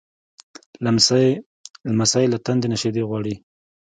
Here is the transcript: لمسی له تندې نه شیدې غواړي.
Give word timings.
لمسی 1.95 2.23
له 2.33 2.37
تندې 2.45 2.67
نه 2.71 2.77
شیدې 2.81 3.03
غواړي. 3.09 3.35